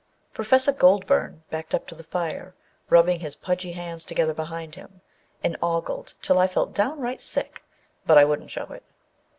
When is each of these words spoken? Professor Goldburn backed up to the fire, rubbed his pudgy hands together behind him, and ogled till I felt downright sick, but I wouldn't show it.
Professor 0.33 0.71
Goldburn 0.71 1.43
backed 1.51 1.75
up 1.75 1.85
to 1.85 1.93
the 1.93 2.03
fire, 2.03 2.55
rubbed 2.89 3.21
his 3.21 3.35
pudgy 3.35 3.73
hands 3.73 4.03
together 4.03 4.33
behind 4.33 4.73
him, 4.73 5.01
and 5.43 5.55
ogled 5.61 6.15
till 6.23 6.39
I 6.39 6.47
felt 6.47 6.73
downright 6.73 7.21
sick, 7.21 7.63
but 8.07 8.17
I 8.17 8.25
wouldn't 8.25 8.49
show 8.49 8.65
it. 8.71 8.81